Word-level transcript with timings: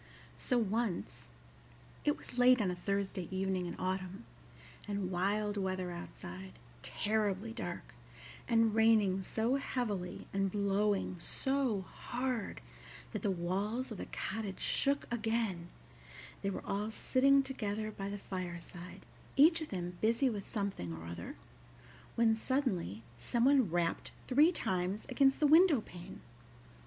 So 0.39 0.57
once 0.57 1.29
it 2.03 2.17
was 2.17 2.35
late 2.39 2.59
on 2.59 2.71
a 2.71 2.75
Thursday 2.75 3.27
evening 3.29 3.67
in 3.67 3.75
autumn, 3.77 4.25
and 4.87 5.11
wild 5.11 5.57
weather 5.57 5.91
outside, 5.91 6.53
terribly 6.81 7.53
dark, 7.53 7.93
and 8.47 8.73
raining 8.73 9.21
so 9.21 9.57
heavily 9.57 10.25
and 10.33 10.51
blowing 10.51 11.19
so 11.19 11.81
hard 11.81 12.61
that 13.11 13.21
the 13.21 13.29
walls 13.29 13.91
of 13.91 13.99
the 13.99 14.07
cottage 14.07 14.59
shook 14.59 15.05
again 15.13 15.69
they 16.41 16.49
were 16.49 16.65
all 16.65 16.89
sitting 16.89 17.43
together 17.43 17.91
by 17.91 18.09
the 18.09 18.17
fireside, 18.17 19.05
each 19.35 19.61
of 19.61 19.69
them 19.69 19.99
busy 20.01 20.31
with 20.31 20.49
something 20.49 20.93
or 20.97 21.05
other, 21.05 21.35
when 22.15 22.35
suddenly 22.35 23.03
some 23.19 23.45
one 23.45 23.69
rapped 23.69 24.09
three 24.27 24.51
times 24.51 25.05
against 25.09 25.39
the 25.39 25.45
window 25.45 25.79
pane. 25.79 26.21